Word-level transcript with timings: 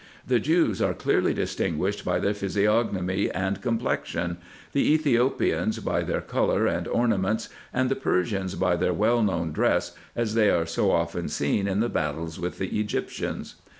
The 0.25 0.39
Jews 0.39 0.81
are 0.81 0.95
clearly 0.95 1.31
distinguished 1.31 2.03
by 2.03 2.17
their 2.17 2.33
physiognomy 2.33 3.29
and 3.29 3.61
com 3.61 3.77
plexion, 3.77 4.37
the 4.71 4.91
Ethiopians 4.93 5.77
by 5.77 6.01
their 6.01 6.21
colour 6.21 6.65
and 6.65 6.87
ornaments, 6.87 7.49
and 7.71 7.87
the 7.87 7.95
Persians 7.95 8.55
by 8.55 8.75
their 8.77 8.93
well 8.93 9.21
known 9.21 9.51
dress, 9.51 9.95
as 10.15 10.33
they 10.33 10.49
are 10.49 10.65
so 10.65 10.89
often 10.89 11.29
seen 11.29 11.67
in 11.67 11.81
the 11.81 11.87
battles 11.89 12.39
with 12.39 12.57
the 12.57 12.79
Egyptians. 12.79 13.57